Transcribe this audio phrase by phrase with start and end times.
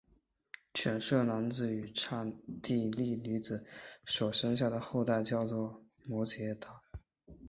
[0.73, 2.25] 吠舍男子与刹
[2.63, 3.63] 帝利女子
[4.03, 6.69] 所生下的后代叫做摩偈闼。